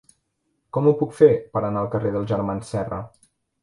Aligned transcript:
Com 0.77 0.87
ho 0.87 0.95
puc 1.03 1.13
fer 1.19 1.31
per 1.53 1.65
anar 1.71 1.87
al 1.87 1.93
carrer 1.95 2.17
dels 2.19 2.35
Germans 2.35 2.77
Serra? 2.77 3.05